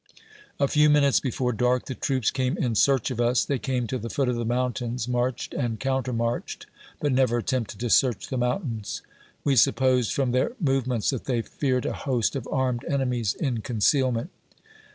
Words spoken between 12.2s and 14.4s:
of armed enemies in concealment.